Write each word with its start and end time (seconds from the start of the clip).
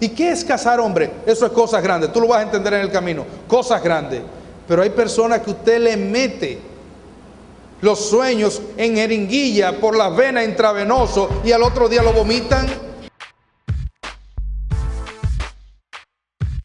¿Y 0.00 0.10
qué 0.10 0.30
es 0.30 0.44
cazar 0.44 0.80
hombre? 0.80 1.10
Eso 1.26 1.46
es 1.46 1.52
cosas 1.52 1.82
grandes. 1.82 2.12
Tú 2.12 2.20
lo 2.20 2.28
vas 2.28 2.40
a 2.40 2.42
entender 2.42 2.74
en 2.74 2.80
el 2.82 2.90
camino. 2.90 3.24
Cosas 3.46 3.82
grandes. 3.82 4.22
Pero 4.66 4.82
hay 4.82 4.90
personas 4.90 5.40
que 5.40 5.50
usted 5.50 5.80
le 5.80 5.96
mete 5.96 6.58
los 7.80 8.08
sueños 8.08 8.60
en 8.76 8.96
jeringuilla 8.96 9.80
por 9.80 9.96
la 9.96 10.08
vena 10.10 10.44
intravenoso 10.44 11.40
y 11.44 11.52
al 11.52 11.62
otro 11.62 11.88
día 11.88 12.02
lo 12.02 12.12
vomitan. 12.12 12.66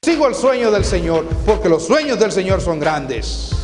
Sigo 0.04 0.28
el 0.28 0.36
sueño 0.36 0.70
del 0.70 0.84
Señor 0.84 1.26
porque 1.46 1.70
los 1.70 1.86
sueños 1.86 2.20
del 2.20 2.32
Señor 2.32 2.62
son 2.62 2.80
grandes. 2.80 3.63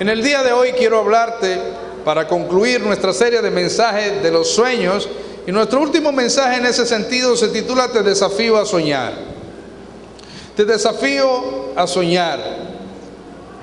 En 0.00 0.08
el 0.08 0.22
día 0.22 0.44
de 0.44 0.52
hoy 0.52 0.70
quiero 0.78 1.00
hablarte 1.00 1.58
para 2.04 2.28
concluir 2.28 2.80
nuestra 2.80 3.12
serie 3.12 3.42
de 3.42 3.50
mensajes 3.50 4.22
de 4.22 4.30
los 4.30 4.48
sueños 4.48 5.08
y 5.44 5.50
nuestro 5.50 5.80
último 5.80 6.12
mensaje 6.12 6.58
en 6.58 6.66
ese 6.66 6.86
sentido 6.86 7.36
se 7.36 7.48
titula 7.48 7.88
Te 7.88 8.04
desafío 8.04 8.56
a 8.58 8.64
soñar. 8.64 9.14
Te 10.54 10.64
desafío 10.64 11.72
a 11.74 11.84
soñar. 11.88 12.38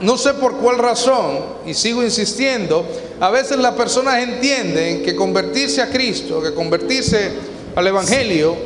No 0.01 0.17
sé 0.17 0.33
por 0.33 0.57
cuál 0.57 0.77
razón, 0.77 1.39
y 1.65 1.73
sigo 1.73 2.03
insistiendo, 2.03 2.85
a 3.21 3.29
veces 3.29 3.55
las 3.57 3.75
personas 3.75 4.21
entienden 4.21 5.03
que 5.03 5.15
convertirse 5.15 5.81
a 5.81 5.89
Cristo, 5.89 6.43
que 6.43 6.53
convertirse 6.53 7.31
al 7.77 7.87
Evangelio, 7.87 8.57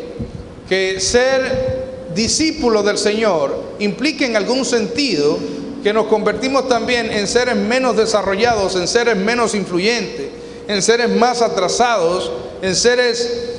que 0.68 1.00
ser 1.00 2.08
discípulo 2.16 2.82
del 2.82 2.98
Señor 2.98 3.76
implica 3.78 4.26
en 4.26 4.36
algún 4.36 4.66
sentido 4.66 5.38
que 5.84 5.94
nos 5.94 6.08
convertimos 6.08 6.68
también 6.68 7.12
en 7.12 7.28
seres 7.28 7.56
menos 7.56 7.96
desarrollados, 7.96 8.76
en 8.76 8.88
seres 8.88 9.16
menos 9.16 9.56
influyentes, 9.56 10.28
en 10.68 10.82
seres 10.82 11.10
más 11.10 11.42
atrasados, 11.42 12.32
en 12.62 12.76
seres 12.76 13.50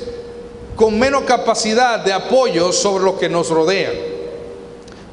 con 0.75 0.97
menos 0.97 1.23
capacidad 1.23 1.99
de 1.99 2.13
apoyo 2.13 2.71
sobre 2.71 3.03
los 3.03 3.15
que 3.15 3.29
nos 3.29 3.49
rodean. 3.49 3.93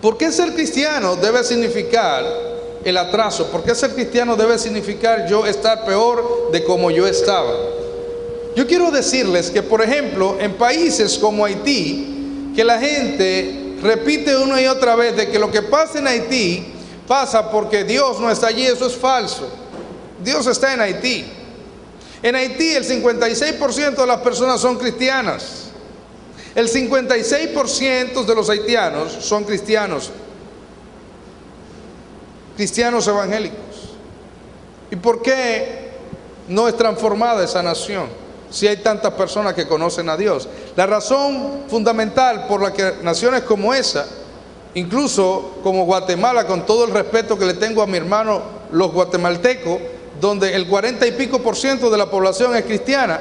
¿Por 0.01 0.17
qué 0.17 0.31
ser 0.31 0.53
cristiano 0.55 1.17
debe 1.17 1.43
significar 1.43 2.25
el 2.85 2.97
atraso? 2.97 3.49
¿Por 3.49 3.65
qué 3.65 3.75
ser 3.75 3.91
cristiano 3.91 4.37
debe 4.37 4.59
significar 4.59 5.27
yo 5.29 5.45
estar 5.45 5.85
peor 5.85 6.51
de 6.53 6.63
como 6.63 6.91
yo 6.91 7.07
estaba? 7.07 7.53
Yo 8.55 8.67
quiero 8.67 8.91
decirles 8.91 9.51
que, 9.51 9.63
por 9.63 9.83
ejemplo, 9.83 10.37
en 10.41 10.55
países 10.55 11.19
como 11.19 11.45
Haití, 11.45 12.53
que 12.55 12.65
la 12.65 12.79
gente 12.79 13.75
repite 13.83 14.37
una 14.37 14.61
y 14.61 14.67
otra 14.67 14.95
vez 14.97 15.17
de 15.17 15.29
que 15.29 15.39
lo 15.39 15.51
que 15.51 15.63
pasa 15.63 15.99
en 15.99 16.07
Haití 16.07 16.78
pasa 17.09 17.51
porque 17.51 17.83
Dios 17.83 18.21
no 18.21 18.31
está 18.31 18.49
allí, 18.49 18.67
eso 18.67 18.87
es 18.87 18.95
falso. 18.95 19.49
Dios 20.23 20.47
está 20.47 20.75
en 20.75 20.81
Haití. 20.81 21.25
En 22.23 22.37
Haití 22.37 22.75
el 22.75 22.85
56% 22.85 23.97
de 23.97 24.07
las 24.07 24.21
personas 24.21 24.61
son 24.61 24.77
cristianas. 24.77 25.65
El 26.55 26.69
56% 26.69 28.25
de 28.25 28.35
los 28.35 28.51
haitianos 28.51 29.13
son 29.21 29.45
cristianos. 29.45 30.11
Cristianos 32.57 33.07
evangélicos. 33.07 33.59
¿Y 34.91 34.97
por 34.97 35.23
qué 35.23 35.93
no 36.49 36.67
es 36.67 36.77
transformada 36.77 37.45
esa 37.45 37.63
nación? 37.63 38.09
Si 38.51 38.67
hay 38.67 38.79
tantas 38.79 39.13
personas 39.15 39.55
que 39.55 39.69
conocen 39.69 40.09
a 40.09 40.17
Dios. 40.17 40.49
La 40.75 40.87
razón 40.87 41.65
fundamental 41.69 42.47
por 42.49 42.63
la 42.63 42.73
que 42.73 42.95
naciones 43.03 43.43
como 43.43 43.73
esa 43.73 44.07
incluso 44.79 45.59
como 45.63 45.85
Guatemala, 45.85 46.47
con 46.47 46.65
todo 46.65 46.85
el 46.85 46.93
respeto 46.93 47.39
que 47.39 47.47
le 47.47 47.55
tengo 47.55 47.83
a 47.83 47.87
mi 47.87 47.99
hermano 47.99 48.43
los 48.73 48.93
guatemaltecos, 48.93 49.79
donde 50.21 50.55
el 50.55 50.67
40 50.67 51.07
y 51.07 51.13
pico 51.13 51.41
por 51.41 51.57
ciento 51.57 51.91
de 51.91 51.99
la 51.99 52.11
población 52.11 52.55
es 52.57 52.65
cristiana, 52.65 53.21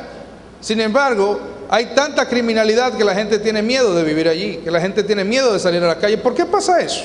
sin 0.59 0.81
embargo, 0.81 1.39
hay 1.69 1.87
tanta 1.87 2.27
criminalidad 2.27 2.93
que 2.93 3.03
la 3.03 3.13
gente 3.13 3.39
tiene 3.39 3.61
miedo 3.61 3.93
de 3.93 4.03
vivir 4.03 4.27
allí, 4.27 4.57
que 4.57 4.71
la 4.71 4.81
gente 4.81 5.03
tiene 5.03 5.23
miedo 5.23 5.53
de 5.53 5.59
salir 5.59 5.83
a 5.83 5.87
la 5.87 5.97
calle. 5.97 6.17
¿Por 6.17 6.33
qué 6.33 6.45
pasa 6.45 6.79
eso? 6.79 7.03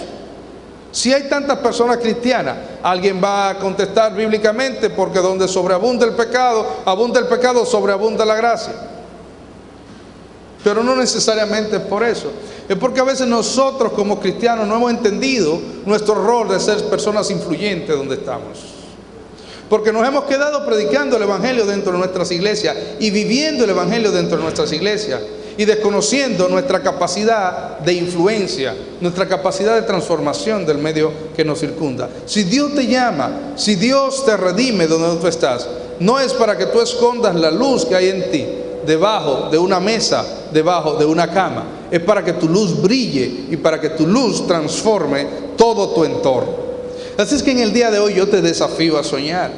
Si 0.90 1.12
hay 1.12 1.22
tantas 1.24 1.58
personas 1.58 1.96
cristianas, 1.96 2.56
alguien 2.82 3.20
va 3.22 3.50
a 3.50 3.58
contestar 3.58 4.14
bíblicamente 4.14 4.90
porque 4.90 5.20
donde 5.20 5.48
sobreabunda 5.48 6.06
el 6.06 6.12
pecado, 6.12 6.66
abunda 6.84 7.18
el 7.18 7.26
pecado, 7.26 7.64
sobreabunda 7.64 8.24
la 8.24 8.34
gracia. 8.34 8.74
Pero 10.64 10.82
no 10.82 10.94
necesariamente 10.94 11.80
por 11.80 12.04
eso. 12.04 12.30
Es 12.68 12.76
porque 12.76 13.00
a 13.00 13.04
veces 13.04 13.26
nosotros 13.26 13.92
como 13.92 14.20
cristianos 14.20 14.66
no 14.66 14.76
hemos 14.76 14.90
entendido 14.90 15.60
nuestro 15.84 16.14
rol 16.14 16.48
de 16.48 16.60
ser 16.60 16.84
personas 16.84 17.30
influyentes 17.30 17.96
donde 17.96 18.14
estamos. 18.16 18.58
Porque 19.68 19.92
nos 19.92 20.06
hemos 20.06 20.24
quedado 20.24 20.64
predicando 20.66 21.16
el 21.16 21.22
Evangelio 21.22 21.66
dentro 21.66 21.92
de 21.92 21.98
nuestras 21.98 22.30
iglesias 22.30 22.76
y 23.00 23.10
viviendo 23.10 23.64
el 23.64 23.70
Evangelio 23.70 24.12
dentro 24.12 24.36
de 24.36 24.42
nuestras 24.44 24.72
iglesias 24.72 25.20
y 25.56 25.64
desconociendo 25.64 26.48
nuestra 26.48 26.82
capacidad 26.82 27.78
de 27.78 27.92
influencia, 27.94 28.74
nuestra 29.00 29.26
capacidad 29.26 29.74
de 29.74 29.82
transformación 29.82 30.64
del 30.64 30.78
medio 30.78 31.12
que 31.36 31.44
nos 31.44 31.60
circunda. 31.60 32.08
Si 32.26 32.44
Dios 32.44 32.74
te 32.74 32.86
llama, 32.86 33.54
si 33.56 33.74
Dios 33.74 34.24
te 34.24 34.36
redime 34.36 34.86
donde 34.86 35.20
tú 35.20 35.26
estás, 35.26 35.68
no 36.00 36.18
es 36.18 36.32
para 36.32 36.56
que 36.56 36.66
tú 36.66 36.80
escondas 36.80 37.34
la 37.34 37.50
luz 37.50 37.84
que 37.84 37.94
hay 37.94 38.08
en 38.08 38.30
ti, 38.30 38.46
debajo 38.86 39.48
de 39.50 39.58
una 39.58 39.80
mesa, 39.80 40.24
debajo 40.52 40.94
de 40.94 41.04
una 41.04 41.30
cama. 41.30 41.64
Es 41.90 42.00
para 42.00 42.24
que 42.24 42.34
tu 42.34 42.48
luz 42.48 42.80
brille 42.80 43.46
y 43.50 43.56
para 43.56 43.80
que 43.80 43.90
tu 43.90 44.06
luz 44.06 44.46
transforme 44.46 45.26
todo 45.56 45.90
tu 45.90 46.04
entorno. 46.04 46.72
Así 47.16 47.34
es 47.34 47.42
que 47.42 47.52
en 47.52 47.60
el 47.60 47.72
día 47.72 47.90
de 47.90 47.98
hoy 47.98 48.14
yo 48.14 48.28
te 48.28 48.40
desafío 48.40 48.98
a 48.98 49.04
soñar. 49.04 49.50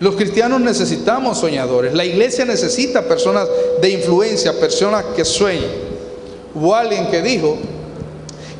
Los 0.00 0.16
cristianos 0.16 0.60
necesitamos 0.60 1.38
soñadores. 1.38 1.94
La 1.94 2.04
iglesia 2.04 2.44
necesita 2.44 3.02
personas 3.02 3.48
de 3.80 3.90
influencia, 3.90 4.58
personas 4.58 5.04
que 5.16 5.24
sueñen. 5.24 5.70
Hubo 6.54 6.74
alguien 6.74 7.10
que 7.10 7.22
dijo 7.22 7.56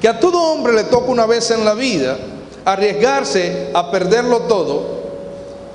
que 0.01 0.09
a 0.09 0.21
todo 0.21 0.53
hombre 0.53 0.73
le 0.73 0.85
toca 0.85 1.11
una 1.11 1.27
vez 1.27 1.51
en 1.51 1.65
la 1.65 1.75
vida 1.75 2.19
arriesgarse 2.65 3.71
a 3.75 3.91
perderlo 3.91 4.41
todo 4.41 5.04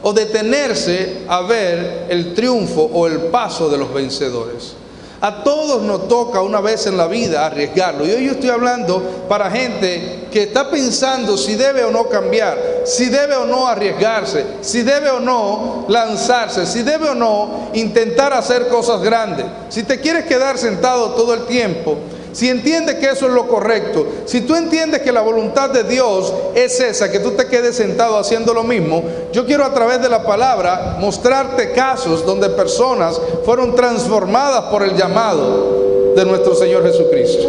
o 0.02 0.14
detenerse 0.14 1.24
a 1.28 1.42
ver 1.42 2.06
el 2.10 2.34
triunfo 2.34 2.90
o 2.94 3.08
el 3.08 3.18
paso 3.24 3.70
de 3.70 3.78
los 3.78 3.94
vencedores. 3.94 4.74
A 5.22 5.44
todos 5.44 5.82
nos 5.82 6.08
toca 6.08 6.42
una 6.42 6.62
vez 6.62 6.88
en 6.88 6.96
la 6.96 7.06
vida 7.08 7.46
arriesgarlo. 7.46 8.06
Y 8.06 8.12
hoy 8.12 8.26
yo 8.28 8.32
estoy 8.32 8.50
hablando 8.52 9.26
para 9.28 9.52
gente 9.52 10.28
que 10.32 10.44
está 10.44 10.72
pensando 10.72 11.38
si 11.38 11.56
debe 11.56 11.84
o 11.84 11.92
no 11.92 12.08
cambiar, 12.08 12.84
si 12.86 13.10
debe 13.10 13.36
o 13.36 13.46
no 13.46 13.68
arriesgarse, 13.68 14.46
si 14.62 14.82
debe 14.82 15.10
o 15.10 15.20
no 15.20 15.86
lanzarse, 15.90 16.66
si 16.66 16.84
debe 16.84 17.10
o 17.10 17.16
no 17.16 17.70
intentar 17.74 18.32
hacer 18.32 18.70
cosas 18.70 19.02
grandes. 19.02 19.46
Si 19.68 19.84
te 19.84 20.00
quieres 20.00 20.24
quedar 20.24 20.58
sentado 20.58 21.10
todo 21.10 21.34
el 21.34 21.46
tiempo, 21.46 21.98
si 22.32 22.50
entiendes 22.50 22.96
que 22.96 23.10
eso 23.10 23.28
es 23.28 23.34
lo 23.34 23.48
correcto, 23.48 24.06
si 24.26 24.42
tú 24.42 24.56
entiendes 24.56 25.02
que 25.02 25.12
la 25.12 25.22
voluntad 25.22 25.70
de 25.70 25.84
Dios 25.84 26.34
es 26.56 26.80
esa, 26.80 27.12
que 27.12 27.20
tú 27.20 27.32
te 27.32 27.48
quedes 27.48 27.76
sentado 27.76 28.18
haciendo 28.18 28.54
lo 28.54 28.64
mismo, 28.64 29.04
yo 29.32 29.46
quiero 29.46 29.66
a 29.66 29.74
través 29.74 30.02
de 30.02 30.10
la 30.10 30.24
palabra 30.24 30.98
mostrarte 31.00 31.72
casos 31.72 32.26
donde 32.26 32.50
personas 32.50 33.20
fueron 33.46 33.76
transformadas 33.76 34.66
por 34.66 34.84
el 34.84 34.96
llamado 34.96 36.14
de 36.16 36.26
nuestro 36.26 36.56
Señor 36.56 36.84
Jesucristo. 36.84 37.48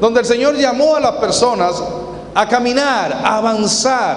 Donde 0.00 0.20
el 0.20 0.26
Señor 0.26 0.56
llamó 0.56 0.96
a 0.96 1.00
las 1.00 1.12
personas 1.12 1.82
a 2.34 2.48
caminar, 2.48 3.12
a 3.12 3.38
avanzar, 3.38 4.16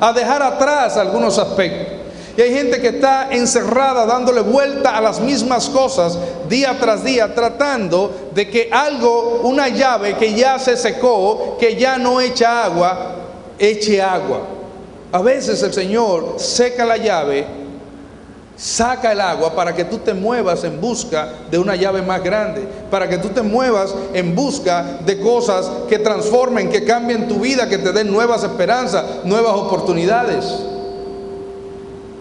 a 0.00 0.12
dejar 0.12 0.42
atrás 0.42 0.96
algunos 0.96 1.38
aspectos. 1.38 1.99
Hay 2.42 2.54
gente 2.54 2.80
que 2.80 2.88
está 2.88 3.28
encerrada 3.30 4.06
dándole 4.06 4.40
vuelta 4.40 4.96
a 4.96 5.00
las 5.00 5.20
mismas 5.20 5.68
cosas 5.68 6.16
día 6.48 6.76
tras 6.80 7.04
día, 7.04 7.34
tratando 7.34 8.30
de 8.34 8.48
que 8.48 8.70
algo, 8.72 9.40
una 9.44 9.68
llave 9.68 10.16
que 10.16 10.32
ya 10.32 10.58
se 10.58 10.76
secó, 10.76 11.56
que 11.58 11.76
ya 11.76 11.98
no 11.98 12.20
echa 12.20 12.64
agua, 12.64 13.14
eche 13.58 14.00
agua. 14.00 14.40
A 15.12 15.20
veces 15.20 15.62
el 15.62 15.72
Señor 15.72 16.36
seca 16.38 16.86
la 16.86 16.96
llave, 16.96 17.44
saca 18.56 19.12
el 19.12 19.20
agua 19.20 19.54
para 19.54 19.74
que 19.74 19.84
tú 19.84 19.98
te 19.98 20.14
muevas 20.14 20.64
en 20.64 20.80
busca 20.80 21.28
de 21.50 21.58
una 21.58 21.74
llave 21.76 22.00
más 22.00 22.22
grande, 22.22 22.62
para 22.90 23.08
que 23.08 23.18
tú 23.18 23.28
te 23.28 23.42
muevas 23.42 23.94
en 24.14 24.34
busca 24.34 25.00
de 25.04 25.20
cosas 25.20 25.68
que 25.88 25.98
transformen, 25.98 26.70
que 26.70 26.84
cambien 26.84 27.26
tu 27.26 27.40
vida, 27.40 27.68
que 27.68 27.78
te 27.78 27.92
den 27.92 28.10
nuevas 28.10 28.44
esperanzas, 28.44 29.24
nuevas 29.24 29.54
oportunidades. 29.54 30.69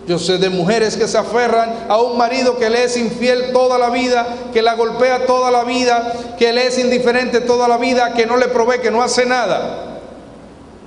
Yo 0.09 0.17
sé 0.17 0.39
de 0.39 0.49
mujeres 0.49 0.97
que 0.97 1.07
se 1.07 1.19
aferran 1.19 1.85
a 1.87 2.01
un 2.01 2.17
marido 2.17 2.57
que 2.57 2.67
le 2.67 2.83
es 2.83 2.97
infiel 2.97 3.51
toda 3.53 3.77
la 3.77 3.91
vida, 3.91 4.27
que 4.51 4.63
la 4.63 4.73
golpea 4.73 5.27
toda 5.27 5.51
la 5.51 5.63
vida, 5.63 6.13
que 6.35 6.51
le 6.51 6.65
es 6.65 6.79
indiferente 6.79 7.41
toda 7.41 7.67
la 7.67 7.77
vida, 7.77 8.15
que 8.15 8.25
no 8.25 8.35
le 8.35 8.47
provee, 8.47 8.79
que 8.79 8.89
no 8.89 9.03
hace 9.03 9.27
nada. 9.27 9.99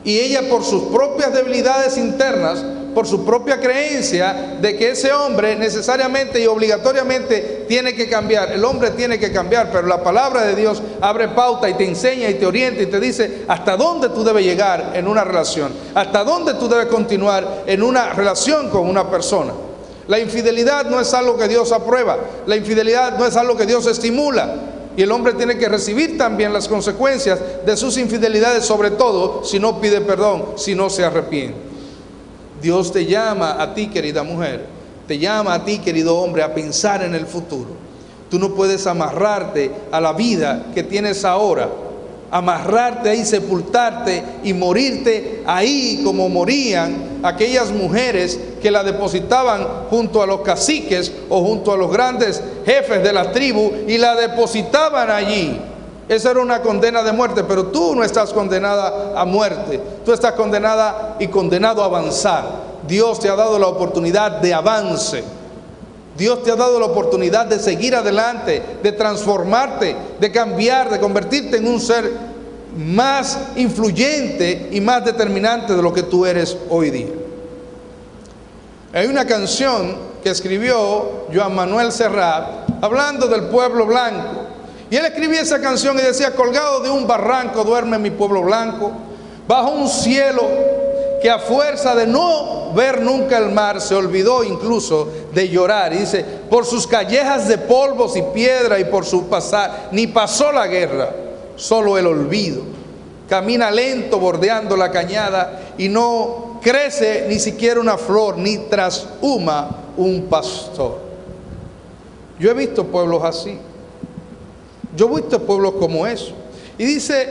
Y 0.03 0.19
ella 0.19 0.49
por 0.51 0.65
sus 0.65 0.83
propias 0.93 1.33
debilidades 1.33 1.99
internas 1.99 2.65
por 2.95 3.07
su 3.07 3.25
propia 3.25 3.61
creencia 3.61 4.59
de 4.61 4.77
que 4.77 4.91
ese 4.91 5.13
hombre 5.13 5.57
necesariamente 5.57 6.41
y 6.41 6.47
obligatoriamente 6.47 7.65
tiene 7.69 7.95
que 7.95 8.09
cambiar. 8.09 8.53
El 8.53 8.65
hombre 8.65 8.91
tiene 8.91 9.19
que 9.19 9.33
cambiar, 9.33 9.71
pero 9.73 9.87
la 9.87 10.03
palabra 10.03 10.43
de 10.43 10.55
Dios 10.55 10.83
abre 11.01 11.29
pauta 11.29 11.69
y 11.69 11.75
te 11.75 11.87
enseña 11.87 12.29
y 12.29 12.35
te 12.35 12.47
orienta 12.47 12.83
y 12.83 12.87
te 12.87 13.01
dice 13.01 13.45
hasta 13.49 13.77
dónde 13.77 14.11
tú 14.11 14.25
debes 14.25 14.45
llegar 14.45 14.93
en 14.95 15.09
una 15.09 15.25
relación, 15.25 15.73
hasta 15.95 16.25
dónde 16.25 16.55
tú 16.55 16.69
debes 16.69 16.87
continuar 16.87 17.65
en 17.67 17.83
una 17.83 18.11
relación 18.13 18.71
con 18.71 18.89
una 18.89 19.11
persona. 19.11 19.53
La 20.09 20.19
infidelidad 20.19 20.87
no 20.87 21.01
es 21.01 21.15
algo 21.15 21.37
que 21.37 21.49
Dios 21.49 21.73
aprueba, 21.73 22.19
la 22.47 22.57
infidelidad 22.57 23.19
no 23.19 23.27
es 23.27 23.37
algo 23.37 23.57
que 23.57 23.67
Dios 23.67 23.87
estimula. 23.87 24.55
Y 24.95 25.03
el 25.03 25.11
hombre 25.11 25.33
tiene 25.33 25.57
que 25.57 25.71
recibir 25.71 26.19
también 26.19 26.53
las 26.53 26.69
consecuencias 26.69 27.41
de 27.65 27.77
sus 27.79 27.97
infidelidades, 27.97 28.67
sobre 28.67 28.91
todo 28.91 29.43
si 29.43 29.59
no 29.59 29.81
pide 29.81 30.03
perdón, 30.03 30.45
si 30.57 30.75
no 30.75 30.91
se 30.91 31.03
arrepiente. 31.03 31.72
Dios 32.63 32.93
te 32.93 33.05
llama 33.05 33.61
a 33.61 33.75
ti, 33.75 33.89
querida 33.89 34.23
mujer, 34.23 34.65
te 35.07 35.19
llama 35.19 35.55
a 35.55 35.65
ti, 35.65 35.79
querido 35.79 36.17
hombre, 36.19 36.43
a 36.43 36.55
pensar 36.55 37.03
en 37.03 37.15
el 37.15 37.27
futuro. 37.27 37.71
Tú 38.31 38.39
no 38.39 38.55
puedes 38.55 38.87
amarrarte 38.87 39.71
a 39.91 40.01
la 40.01 40.13
vida 40.13 40.67
que 40.75 40.83
tienes 40.83 41.25
ahora 41.25 41.69
amarrarte 42.33 43.11
ahí, 43.11 43.27
sepultarte 43.27 44.23
y 44.43 44.55
morirte 44.55 45.43
ahí 45.47 46.01
como 46.03 46.31
morían 46.31 47.21
aquellas 47.23 47.71
mujeres 47.71 48.41
que 48.63 48.71
la 48.71 48.83
depositaban 48.83 49.67
junto 49.91 50.23
a 50.23 50.27
los 50.27 50.41
caciques 50.41 51.13
o 51.29 51.43
junto 51.43 51.73
a 51.73 51.77
los 51.77 51.93
grandes 51.93 52.43
jefes 52.65 53.03
de 53.03 53.13
la 53.13 53.31
tribu 53.33 53.71
y 53.87 53.99
la 53.99 54.17
depositaban 54.17 55.11
allí. 55.11 55.61
Esa 56.13 56.33
era 56.33 56.41
una 56.41 56.61
condena 56.61 57.03
de 57.03 57.11
muerte, 57.11 57.43
pero 57.43 57.69
tú 57.69 57.95
no 57.95 58.05
estás 58.05 58.35
condenada 58.35 59.19
a 59.19 59.25
muerte, 59.25 59.81
tú 60.05 60.13
estás 60.13 60.33
condenada 60.33 61.17
y 61.19 61.29
condenado 61.29 61.83
a 61.83 61.87
avanzar. 61.87 62.45
Dios 62.87 63.19
te 63.19 63.31
ha 63.31 63.35
dado 63.35 63.59
la 63.59 63.69
oportunidad 63.69 64.33
de 64.33 64.53
avance. 64.53 65.25
Dios 66.15 66.43
te 66.43 66.51
ha 66.51 66.57
dado 66.57 66.79
la 66.79 66.85
oportunidad 66.85 67.47
de 67.47 67.59
seguir 67.59 67.95
adelante, 67.97 68.63
de 68.83 68.93
transformarte, 68.93 69.97
de 70.21 70.31
cambiar, 70.31 70.91
de 70.91 71.01
convertirte 71.01 71.57
en 71.57 71.67
un 71.67 71.81
ser 71.81 72.13
más 72.77 73.39
influyente 73.57 74.69
y 74.71 74.83
más 74.83 75.07
determinante 75.07 75.75
de 75.75 75.81
lo 75.81 75.95
que 75.95 76.03
tú 76.03 76.27
eres 76.27 76.59
hoy 76.69 76.91
día. 76.91 77.13
Hay 78.93 79.07
una 79.07 79.27
canción 79.27 79.97
que 80.23 80.29
escribió 80.29 81.25
Joan 81.33 81.55
Manuel 81.55 81.91
Serrat 81.91 82.69
hablando 82.83 83.29
del 83.29 83.45
pueblo 83.45 83.87
blanco. 83.87 84.42
Y 84.93 84.97
él 84.99 85.07
escribía 85.07 85.41
esa 85.41 85.59
canción 85.59 85.99
y 85.99 86.03
decía, 86.03 86.35
colgado 86.35 86.81
de 86.81 86.91
un 86.91 87.07
barranco 87.07 87.65
duerme 87.65 87.99
mi 87.99 88.11
pueblo 88.11 88.43
blanco, 88.43 88.93
bajo 89.49 89.71
un 89.71 89.89
cielo 89.89 90.43
que 91.23 91.31
a 91.31 91.39
fuerza 91.39 91.95
de 91.95 92.07
no 92.07 92.75
ver 92.75 93.01
nunca 93.01 93.39
el 93.39 93.53
mar 93.53 93.81
se 93.81 93.95
olvidó 93.95 94.45
incluso 94.45 95.09
de 95.33 95.49
llorar. 95.49 95.95
Y 95.95 96.01
dice, 96.01 96.23
por 96.51 96.67
sus 96.67 96.87
callejas 96.87 97.49
de 97.49 97.57
polvos 97.57 98.19
y 98.19 98.23
piedra 98.35 98.79
y 98.79 98.85
por 98.85 99.07
su 99.07 99.29
pasar, 99.29 99.89
ni 99.93 100.09
pasó 100.09 100.53
la 100.53 100.67
guerra, 100.67 101.09
solo 101.57 101.97
el 101.97 102.07
olvido. 102.07 102.61
Camina 103.31 103.71
lento 103.71 104.19
bordeando 104.19 104.77
la 104.77 104.91
cañada 104.91 105.73
y 105.79 105.89
no 105.89 106.61
crece 106.61 107.25
ni 107.31 107.39
siquiera 107.39 107.81
una 107.81 107.97
flor, 107.97 108.37
ni 108.37 108.59
trashuma 108.59 109.71
un 109.97 110.27
pastor. 110.29 110.99
Yo 112.39 112.51
he 112.51 112.55
visto 112.55 112.85
pueblos 112.85 113.25
así. 113.25 113.59
Yo 114.97 115.09
he 115.09 115.21
visto 115.21 115.41
pueblos 115.43 115.75
como 115.79 116.07
eso. 116.07 116.33
Y 116.79 116.85
dice 116.85 117.29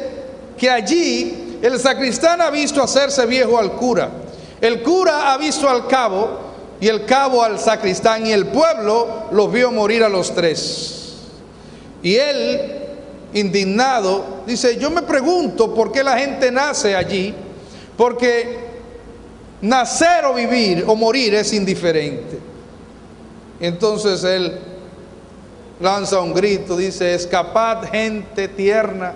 que 0.58 0.70
allí 0.70 1.60
el 1.62 1.80
sacristán 1.80 2.42
ha 2.42 2.50
visto 2.50 2.82
hacerse 2.82 3.26
viejo 3.26 3.58
al 3.58 3.74
cura. 3.74 4.10
El 4.60 4.82
cura 4.82 5.34
ha 5.34 5.38
visto 5.38 5.70
al 5.70 5.88
cabo 5.88 6.40
y 6.80 6.88
el 6.88 7.06
cabo 7.06 7.44
al 7.44 7.60
sacristán 7.60 8.26
y 8.26 8.32
el 8.32 8.48
pueblo 8.48 9.26
los 9.32 9.52
vio 9.52 9.72
morir 9.72 10.04
a 10.04 10.10
los 10.10 10.34
tres. 10.34 11.14
Y 12.02 12.16
él, 12.16 12.60
indignado, 13.34 14.44
dice, 14.48 14.78
yo 14.78 14.90
me 14.90 15.04
pregunto 15.04 15.74
por 15.74 15.92
qué 15.92 16.04
la 16.04 16.18
gente 16.18 16.52
nace 16.52 16.96
allí, 16.96 17.34
porque 17.96 18.60
nacer 19.62 20.26
o 20.26 20.34
vivir 20.34 20.84
o 20.88 20.96
morir 20.96 21.36
es 21.36 21.54
indiferente. 21.54 22.40
Entonces 23.60 24.24
él 24.24 24.71
lanza 25.82 26.20
un 26.20 26.34
grito, 26.34 26.78
dice, 26.78 27.14
escapad 27.14 27.84
gente 27.92 28.48
tierna 28.48 29.14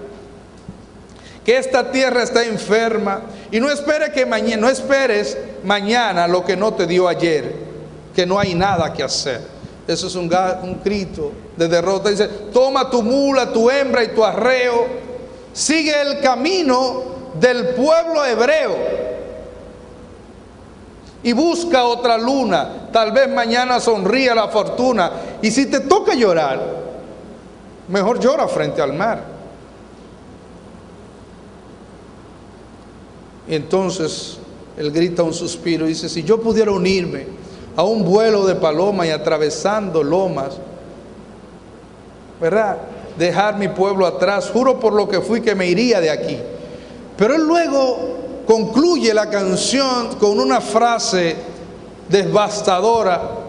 que 1.45 1.57
esta 1.57 1.91
tierra 1.91 2.23
está 2.23 2.43
enferma 2.43 3.21
y 3.51 3.59
no 3.59 3.69
espere 3.69 4.11
que 4.11 4.25
mañana, 4.25 4.63
no 4.63 4.69
esperes 4.69 5.37
mañana 5.63 6.27
lo 6.27 6.43
que 6.43 6.57
no 6.57 6.73
te 6.73 6.87
dio 6.87 7.07
ayer, 7.07 7.53
que 8.15 8.25
no 8.25 8.39
hay 8.39 8.55
nada 8.55 8.91
que 8.91 9.03
hacer. 9.03 9.41
Eso 9.87 10.07
es 10.07 10.15
un, 10.15 10.31
un 10.63 10.81
grito 10.83 11.31
de 11.55 11.67
derrota. 11.67 12.09
Dice, 12.09 12.27
toma 12.51 12.89
tu 12.89 13.03
mula, 13.03 13.53
tu 13.53 13.69
hembra 13.69 14.03
y 14.03 14.07
tu 14.07 14.25
arreo, 14.25 14.87
sigue 15.53 16.01
el 16.01 16.19
camino 16.19 17.03
del 17.39 17.67
pueblo 17.75 18.25
hebreo 18.25 18.75
y 21.21 21.33
busca 21.33 21.85
otra 21.85 22.17
luna. 22.17 22.89
Tal 22.91 23.11
vez 23.11 23.29
mañana 23.29 23.79
sonría 23.79 24.33
la 24.33 24.47
fortuna. 24.47 25.11
Y 25.45 25.51
si 25.51 25.67
te 25.67 25.81
toca 25.81 26.15
llorar, 26.15 26.59
mejor 27.87 28.19
llora 28.19 28.47
frente 28.47 28.81
al 28.81 28.93
mar. 28.93 29.23
Y 33.47 33.53
entonces 33.53 34.39
él 34.75 34.89
grita 34.91 35.21
un 35.21 35.35
suspiro 35.35 35.85
y 35.85 35.89
dice, 35.89 36.09
si 36.09 36.23
yo 36.23 36.41
pudiera 36.41 36.71
unirme 36.71 37.27
a 37.75 37.83
un 37.83 38.03
vuelo 38.03 38.43
de 38.47 38.55
paloma 38.55 39.05
y 39.05 39.11
atravesando 39.11 40.01
lomas, 40.01 40.57
¿verdad? 42.41 42.77
Dejar 43.15 43.59
mi 43.59 43.67
pueblo 43.67 44.07
atrás, 44.07 44.49
juro 44.49 44.79
por 44.79 44.93
lo 44.93 45.07
que 45.07 45.21
fui 45.21 45.41
que 45.41 45.53
me 45.53 45.67
iría 45.67 46.01
de 46.01 46.09
aquí. 46.09 46.39
Pero 47.15 47.35
él 47.35 47.43
luego 47.43 48.17
concluye 48.47 49.13
la 49.13 49.29
canción 49.29 50.15
con 50.15 50.39
una 50.39 50.59
frase 50.59 51.35
devastadora, 52.09 53.44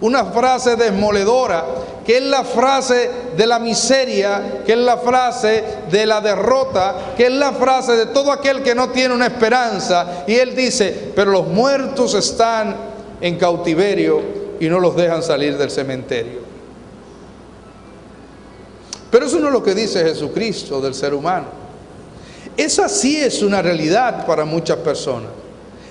una 0.00 0.24
frase 0.26 0.76
desmoledora 0.76 1.64
que 2.08 2.16
es 2.16 2.22
la 2.22 2.42
frase 2.42 3.10
de 3.36 3.46
la 3.46 3.58
miseria, 3.58 4.62
que 4.64 4.72
es 4.72 4.78
la 4.78 4.96
frase 4.96 5.62
de 5.90 6.06
la 6.06 6.22
derrota, 6.22 7.12
que 7.14 7.26
es 7.26 7.32
la 7.32 7.52
frase 7.52 7.96
de 7.96 8.06
todo 8.06 8.32
aquel 8.32 8.62
que 8.62 8.74
no 8.74 8.88
tiene 8.88 9.14
una 9.14 9.26
esperanza. 9.26 10.24
Y 10.26 10.36
él 10.36 10.56
dice, 10.56 11.12
pero 11.14 11.30
los 11.32 11.46
muertos 11.46 12.14
están 12.14 12.74
en 13.20 13.36
cautiverio 13.36 14.22
y 14.58 14.70
no 14.70 14.80
los 14.80 14.96
dejan 14.96 15.22
salir 15.22 15.58
del 15.58 15.70
cementerio. 15.70 16.40
Pero 19.10 19.26
eso 19.26 19.38
no 19.38 19.48
es 19.48 19.52
lo 19.52 19.62
que 19.62 19.74
dice 19.74 20.02
Jesucristo 20.02 20.80
del 20.80 20.94
ser 20.94 21.12
humano. 21.12 21.48
Esa 22.56 22.88
sí 22.88 23.18
es 23.18 23.42
una 23.42 23.60
realidad 23.60 24.24
para 24.24 24.46
muchas 24.46 24.78
personas. 24.78 25.30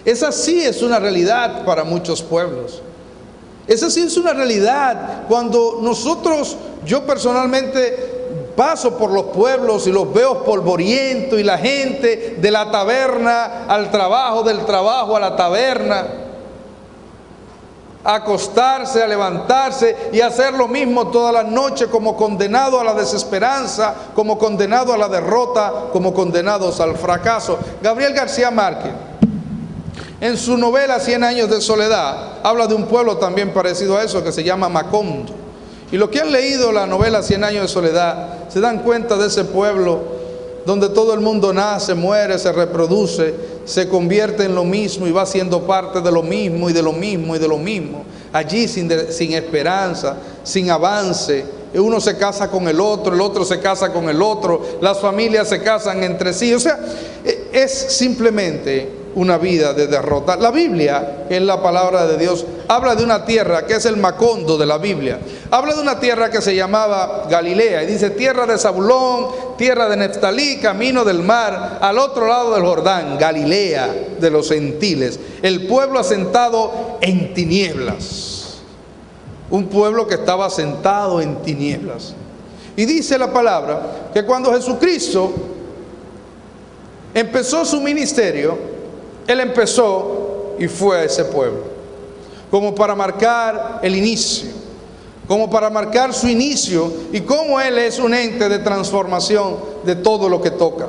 Esa 0.04 0.32
sí 0.32 0.64
es 0.64 0.82
una 0.82 0.98
realidad 0.98 1.64
para 1.64 1.84
muchos 1.84 2.24
pueblos. 2.24 2.82
Esa 3.68 3.90
sí 3.90 4.02
es 4.02 4.16
una 4.18 4.34
realidad. 4.34 5.24
Cuando 5.28 5.80
nosotros, 5.82 6.56
yo 6.86 7.06
personalmente 7.06 8.16
paso 8.56 8.98
por 8.98 9.12
los 9.12 9.26
pueblos 9.26 9.86
y 9.88 9.92
los 9.92 10.12
veo 10.12 10.44
polvorientos 10.44 11.40
y 11.40 11.44
la 11.44 11.58
gente 11.58 12.38
de 12.40 12.52
la 12.52 12.72
taberna 12.72 13.66
al 13.68 13.92
trabajo, 13.92 14.42
del 14.42 14.66
trabajo 14.66 15.16
a 15.16 15.20
la 15.20 15.36
taberna, 15.36 16.08
a 18.04 18.16
acostarse, 18.16 19.04
a 19.04 19.08
levantarse 19.08 20.10
y 20.14 20.22
hacer 20.22 20.54
lo 20.54 20.70
mismo 20.70 21.10
toda 21.10 21.32
la 21.32 21.44
noche 21.44 21.88
como 21.88 22.16
condenado 22.16 22.80
a 22.80 22.84
la 22.86 22.94
desesperanza, 22.94 23.94
como 24.16 24.40
condenado 24.40 24.94
a 24.94 24.98
la 24.98 25.10
derrota, 25.10 25.90
como 25.92 26.14
condenados 26.14 26.80
al 26.80 26.96
fracaso. 26.96 27.60
Gabriel 27.82 28.14
García 28.14 28.50
Márquez 28.50 28.94
en 30.20 30.38
su 30.38 30.58
novela 30.58 31.00
Cien 31.00 31.24
años 31.24 31.50
de 31.50 31.62
soledad 31.62 32.40
habla 32.44 32.68
de 32.68 32.74
un 32.74 32.86
pueblo 32.86 33.18
también 33.18 33.54
parecido 33.54 33.98
a 33.98 34.04
eso 34.04 34.24
que 34.24 34.32
se 34.32 34.44
llama 34.44 34.70
Macondo. 34.70 35.34
Y 35.92 35.98
los 35.98 36.10
que 36.10 36.20
han 36.20 36.32
leído 36.32 36.72
la 36.72 36.86
novela 36.86 37.22
Cien 37.22 37.44
años 37.44 37.64
de 37.64 37.68
soledad 37.68 38.50
se 38.50 38.60
dan 38.60 38.80
cuenta 38.80 39.16
de 39.18 39.28
ese 39.28 39.46
pueblo 39.46 40.18
donde 40.66 40.90
todo 40.90 41.14
el 41.14 41.22
mundo 41.22 41.54
nace, 41.54 41.96
muere, 41.96 42.38
se 42.38 42.52
reproduce, 42.52 43.34
se 43.64 43.88
convierte 43.88 44.44
en 44.44 44.54
lo 44.54 44.66
mismo 44.66 45.08
y 45.08 45.12
va 45.12 45.26
siendo 45.26 45.66
parte 45.66 46.02
de 46.02 46.12
lo 46.12 46.22
mismo 46.22 46.70
y 46.70 46.74
de 46.74 46.82
lo 46.82 46.92
mismo 46.92 47.36
y 47.38 47.40
de 47.40 47.48
lo 47.48 47.58
mismo. 47.58 48.04
Allí 48.34 48.68
sin, 48.68 48.92
sin 49.10 49.34
esperanza, 49.34 50.18
sin 50.44 50.70
avance. 50.70 51.46
Uno 51.74 52.02
se 52.02 52.18
casa 52.18 52.50
con 52.50 52.68
el 52.68 52.82
otro, 52.82 53.14
el 53.14 53.22
otro 53.22 53.46
se 53.46 53.62
casa 53.62 53.94
con 53.94 54.10
el 54.10 54.22
otro, 54.22 54.62
las 54.82 55.00
familias 55.00 55.48
se 55.48 55.62
casan 55.62 56.04
entre 56.04 56.34
sí. 56.34 56.54
O 56.54 56.60
sea, 56.60 56.78
e, 57.24 57.50
es 57.54 57.72
simplemente 57.72 59.07
una 59.18 59.40
vida 59.40 59.74
de 59.74 59.88
derrota. 59.88 60.36
La 60.36 60.52
Biblia, 60.52 61.26
que 61.28 61.38
es 61.38 61.42
la 61.42 61.62
palabra 61.62 62.06
de 62.06 62.18
Dios, 62.18 62.46
habla 62.68 62.94
de 62.94 63.04
una 63.04 63.26
tierra 63.26 63.66
que 63.66 63.74
es 63.74 63.86
el 63.88 63.98
Macondo 63.98 64.60
de 64.60 64.68
la 64.68 64.78
Biblia. 64.78 65.20
Habla 65.50 65.74
de 65.74 65.82
una 65.82 66.00
tierra 66.00 66.30
que 66.30 66.40
se 66.40 66.56
llamaba 66.56 67.26
Galilea 67.28 67.82
y 67.82 67.88
dice 67.88 68.12
tierra 68.12 68.46
de 68.46 68.60
Zabulón, 68.60 69.58
tierra 69.58 69.90
de 69.90 69.98
Neftalí, 69.98 70.60
camino 70.60 71.04
del 71.04 71.24
mar, 71.24 71.80
al 71.82 71.98
otro 71.98 72.28
lado 72.28 72.54
del 72.54 72.64
Jordán, 72.64 73.18
Galilea. 73.18 73.92
de 74.20 74.30
los 74.30 74.50
gentiles, 74.50 75.20
el 75.42 75.66
pueblo 75.66 76.00
asentado 76.00 76.98
en 77.02 77.34
tinieblas. 77.34 78.60
Un 79.50 79.66
pueblo 79.66 80.08
que 80.08 80.16
estaba 80.16 80.46
asentado 80.46 81.22
en 81.22 81.42
tinieblas. 81.42 82.14
Y 82.76 82.86
dice 82.86 83.18
la 83.18 83.34
palabra 83.34 84.12
que 84.14 84.24
cuando 84.26 84.54
Jesucristo 84.54 85.34
empezó 87.16 87.66
su 87.66 87.82
ministerio, 87.82 88.77
Él 89.28 89.42
empezó 89.42 90.56
y 90.58 90.68
fue 90.68 91.00
a 91.00 91.04
ese 91.04 91.26
pueblo, 91.26 91.64
como 92.50 92.74
para 92.74 92.96
marcar 92.96 93.80
el 93.84 93.96
inicio, 93.96 94.50
como 95.28 95.50
para 95.50 95.70
marcar 95.70 96.14
su 96.14 96.28
inicio 96.28 96.92
y 97.12 97.22
cómo 97.22 97.60
Él 97.60 97.78
es 97.78 98.00
un 98.00 98.14
ente 98.14 98.48
de 98.48 98.60
transformación 98.60 99.58
de 99.84 99.96
todo 99.98 100.30
lo 100.30 100.42
que 100.42 100.52
toca. 100.52 100.88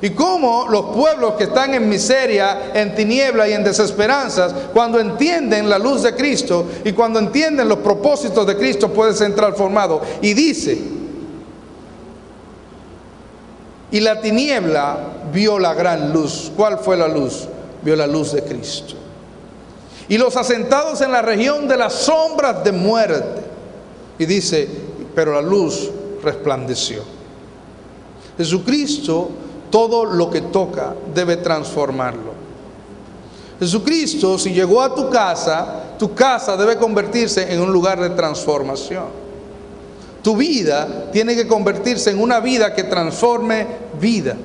Y 0.00 0.10
cómo 0.10 0.66
los 0.68 0.96
pueblos 0.96 1.34
que 1.34 1.44
están 1.44 1.74
en 1.74 1.88
miseria, 1.88 2.70
en 2.72 2.94
tiniebla 2.94 3.48
y 3.48 3.52
en 3.52 3.64
desesperanzas, 3.64 4.54
cuando 4.72 5.00
entienden 5.00 5.68
la 5.68 5.78
luz 5.78 6.02
de 6.02 6.14
Cristo 6.14 6.66
y 6.84 6.92
cuando 6.92 7.18
entienden 7.18 7.68
los 7.68 7.78
propósitos 7.78 8.46
de 8.46 8.56
Cristo, 8.56 8.92
pueden 8.92 9.14
ser 9.14 9.34
transformados. 9.34 10.02
Y 10.22 10.34
dice, 10.34 10.78
y 13.90 14.00
la 14.00 14.20
tiniebla 14.20 14.98
vio 15.32 15.58
la 15.58 15.74
gran 15.74 16.12
luz. 16.12 16.52
¿Cuál 16.56 16.78
fue 16.78 16.96
la 16.96 17.08
luz? 17.08 17.48
Vio 17.82 17.96
la 17.96 18.06
luz 18.06 18.32
de 18.32 18.42
Cristo. 18.42 18.94
Y 20.08 20.18
los 20.18 20.36
asentados 20.36 21.00
en 21.00 21.12
la 21.12 21.22
región 21.22 21.68
de 21.68 21.76
las 21.76 21.92
sombras 21.92 22.64
de 22.64 22.72
muerte. 22.72 23.42
Y 24.18 24.26
dice, 24.26 24.68
pero 25.14 25.32
la 25.32 25.42
luz 25.42 25.90
resplandeció. 26.22 27.02
Jesucristo 28.36 29.30
todo 29.70 30.04
lo 30.04 30.30
que 30.30 30.42
toca 30.42 30.94
debe 31.14 31.36
transformarlo. 31.36 32.38
Jesucristo, 33.60 34.38
si 34.38 34.52
llegó 34.52 34.80
a 34.80 34.94
tu 34.94 35.10
casa, 35.10 35.96
tu 35.98 36.14
casa 36.14 36.56
debe 36.56 36.76
convertirse 36.76 37.52
en 37.52 37.60
un 37.60 37.72
lugar 37.72 38.00
de 38.00 38.10
transformación. 38.10 39.06
Tu 40.22 40.36
vida 40.36 41.10
tiene 41.12 41.34
que 41.34 41.46
convertirse 41.46 42.10
en 42.10 42.20
una 42.20 42.40
vida 42.40 42.74
que 42.74 42.84
transforme 42.84 43.66
vida. 44.00 44.36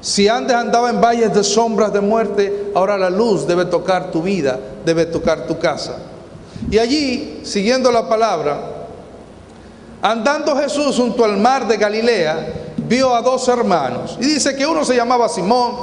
Si 0.00 0.28
antes 0.28 0.56
andaba 0.56 0.90
en 0.90 1.00
valles 1.00 1.34
de 1.34 1.44
sombras 1.44 1.92
de 1.92 2.00
muerte, 2.00 2.72
ahora 2.74 2.96
la 2.96 3.10
luz 3.10 3.46
debe 3.46 3.66
tocar 3.66 4.10
tu 4.10 4.22
vida, 4.22 4.58
debe 4.84 5.04
tocar 5.06 5.46
tu 5.46 5.58
casa. 5.58 5.96
Y 6.70 6.78
allí, 6.78 7.40
siguiendo 7.44 7.92
la 7.92 8.08
palabra, 8.08 8.60
andando 10.00 10.56
Jesús 10.56 10.96
junto 10.96 11.24
al 11.24 11.36
mar 11.36 11.68
de 11.68 11.76
Galilea, 11.76 12.54
vio 12.88 13.14
a 13.14 13.20
dos 13.20 13.46
hermanos. 13.48 14.16
Y 14.20 14.24
dice 14.24 14.56
que 14.56 14.66
uno 14.66 14.84
se 14.84 14.96
llamaba 14.96 15.28
Simón 15.28 15.76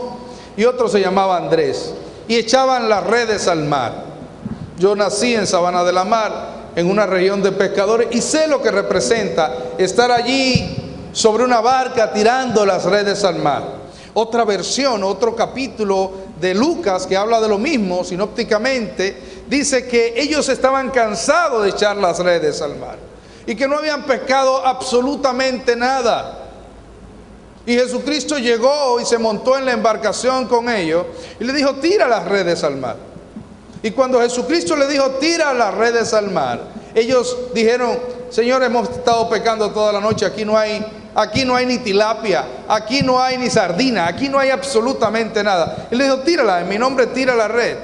y 0.56 0.66
otro 0.66 0.88
se 0.88 1.00
llamaba 1.00 1.38
Andrés. 1.38 1.94
Y 2.28 2.36
echaban 2.36 2.90
las 2.90 3.06
redes 3.06 3.48
al 3.48 3.64
mar. 3.66 4.04
Yo 4.80 4.96
nací 4.96 5.34
en 5.36 5.48
Sabana 5.48 5.84
de 5.84 5.94
la 5.94 6.04
Mar, 6.04 6.32
en 6.76 6.90
una 6.90 7.06
región 7.06 7.42
de 7.42 7.52
pescadores, 7.52 8.08
y 8.12 8.22
sé 8.22 8.48
lo 8.48 8.62
que 8.62 8.72
representa 8.72 9.54
estar 9.78 10.12
allí 10.12 10.76
sobre 11.12 11.44
una 11.44 11.62
barca 11.62 12.12
tirando 12.12 12.66
las 12.66 12.84
redes 12.86 13.24
al 13.24 13.38
mar. 13.38 13.77
Otra 14.20 14.46
versión, 14.46 15.04
otro 15.04 15.36
capítulo 15.36 16.12
de 16.42 16.56
Lucas 16.56 17.06
que 17.06 17.16
habla 17.16 17.40
de 17.40 17.48
lo 17.48 17.60
mismo, 17.60 18.04
sinópticamente, 18.04 19.16
dice 19.48 19.88
que 19.88 20.20
ellos 20.20 20.50
estaban 20.50 20.90
cansados 20.90 21.62
de 21.62 21.70
echar 21.70 21.98
las 21.98 22.18
redes 22.18 22.60
al 22.64 22.78
mar 22.78 22.98
y 23.46 23.56
que 23.56 23.68
no 23.68 23.78
habían 23.78 24.06
pescado 24.06 24.66
absolutamente 24.66 25.76
nada. 25.76 26.50
Y 27.68 27.76
Jesucristo 27.76 28.40
llegó 28.40 29.00
y 29.00 29.06
se 29.06 29.20
montó 29.20 29.56
en 29.56 29.66
la 29.66 29.74
embarcación 29.74 30.48
con 30.48 30.68
ellos 30.68 31.06
y 31.40 31.44
le 31.44 31.54
dijo, 31.54 31.76
tira 31.76 32.08
las 32.08 32.26
redes 32.26 32.64
al 32.64 32.78
mar. 32.78 32.96
Y 33.84 33.92
cuando 33.92 34.20
Jesucristo 34.20 34.76
le 34.76 34.88
dijo, 34.88 35.12
tira 35.20 35.54
las 35.54 35.76
redes 35.76 36.12
al 36.16 36.32
mar, 36.32 36.60
ellos 37.00 37.38
dijeron, 37.54 38.00
Señor, 38.30 38.64
hemos 38.64 38.90
estado 38.90 39.30
pecando 39.30 39.70
toda 39.72 39.94
la 39.94 40.00
noche, 40.00 40.26
aquí 40.26 40.44
no 40.44 40.58
hay, 40.58 40.86
aquí 41.16 41.46
no 41.46 41.56
hay 41.56 41.66
ni 41.66 41.78
tilapia, 41.78 42.46
aquí 42.68 43.02
no 43.02 43.22
hay 43.22 43.38
ni 43.38 43.50
sardina, 43.50 44.08
aquí 44.08 44.30
no 44.30 44.40
hay 44.40 44.50
absolutamente 44.50 45.44
nada. 45.44 45.88
Él 45.92 45.98
le 46.00 46.06
dijo, 46.06 46.20
tírala, 46.20 46.62
en 46.62 46.70
mi 46.70 46.78
nombre 46.78 47.08
tira 47.08 47.36
la 47.36 47.48
red. 47.48 47.78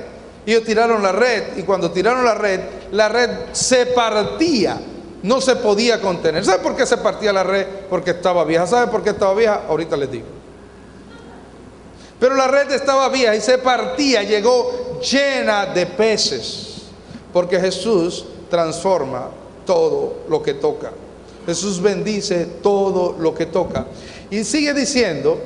Y 0.46 0.52
ellos 0.52 0.66
tiraron 0.66 1.02
la 1.02 1.14
red 1.14 1.58
y 1.58 1.64
cuando 1.64 1.92
tiraron 1.92 2.26
la 2.26 2.34
red, 2.34 2.60
la 2.92 3.08
red 3.08 3.30
se 3.54 3.86
partía 3.88 4.78
no 5.24 5.40
se 5.40 5.56
podía 5.56 6.02
contener. 6.02 6.44
¿Sabe 6.44 6.62
por 6.62 6.76
qué 6.76 6.86
se 6.86 6.98
partía 6.98 7.32
la 7.32 7.44
red? 7.44 7.66
Porque 7.90 8.12
estaba 8.12 8.44
vieja. 8.44 8.68
¿Sabe 8.68 8.92
por 8.92 9.02
qué 9.02 9.12
estaba 9.12 9.34
vieja? 9.34 9.62
Ahorita 9.68 9.96
les 9.96 10.12
digo. 10.12 10.26
Pero 12.20 12.36
la 12.36 12.48
red 12.48 12.70
estaba 12.72 13.10
vieja 13.10 13.36
y 13.36 13.42
se 13.42 13.58
partía, 13.58 14.24
llegó 14.24 15.00
llena 15.02 15.66
de 15.66 15.86
peces, 15.86 16.84
porque 17.34 17.60
Jesús 17.60 18.26
transforma 18.54 19.30
todo 19.66 20.26
lo 20.30 20.44
que 20.44 20.54
toca. 20.54 20.92
Jesús 21.48 21.82
bendice 21.82 22.46
todo 22.62 23.16
lo 23.18 23.34
que 23.34 23.48
toca. 23.48 23.88
Y 24.30 24.44
sigue 24.44 24.76
diciendo, 24.76 25.40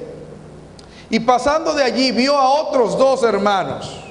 y 1.09 1.21
pasando 1.21 1.73
de 1.73 1.83
allí 1.83 2.11
vio 2.11 2.37
a 2.37 2.49
otros 2.49 2.97
dos 2.97 3.23
hermanos 3.23 4.03